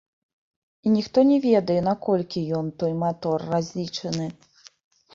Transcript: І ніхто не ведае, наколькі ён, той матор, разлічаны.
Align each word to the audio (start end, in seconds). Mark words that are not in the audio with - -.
І 0.85 0.93
ніхто 0.95 1.25
не 1.33 1.37
ведае, 1.43 1.77
наколькі 1.89 2.45
ён, 2.63 2.75
той 2.83 2.99
матор, 3.05 3.39
разлічаны. 3.55 4.27